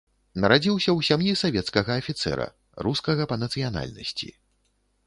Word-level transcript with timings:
Нарадзіўся 0.43 0.89
ў 0.93 0.99
сям'і 1.09 1.35
савецкага 1.43 1.91
афіцэра, 2.03 2.49
рускага 2.89 3.31
па 3.35 3.43
нацыянальнасці. 3.45 4.37